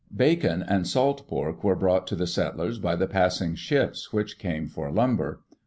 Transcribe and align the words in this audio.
Bacon 0.17 0.63
and 0.63 0.87
salt 0.87 1.27
pork 1.27 1.63
were 1.63 1.75
brought 1.75 2.07
to 2.07 2.15
the 2.15 2.25
settlers 2.25 2.79
by 2.79 2.95
the 2.95 3.05
passing 3.05 3.53
ships, 3.53 4.11
which 4.11 4.39
came 4.39 4.67
for 4.67 4.91
lumber. 4.91 5.41